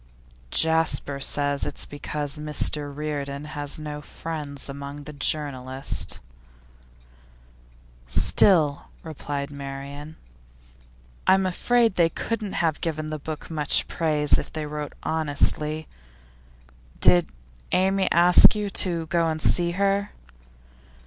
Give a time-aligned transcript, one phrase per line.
[0.49, 6.19] 'Jasper says it's because Mr Reardon has no friends among the journalists.'
[8.07, 10.15] 'Still,' replied Marian,
[11.27, 15.87] 'I'm afraid they couldn't have given the book much praise, if they wrote honestly.
[16.99, 17.27] Did
[17.71, 20.13] Amy ask you to go and see her?